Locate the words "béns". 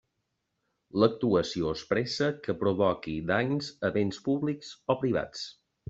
3.99-4.23